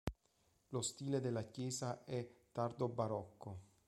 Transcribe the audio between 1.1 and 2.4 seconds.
della chiesa è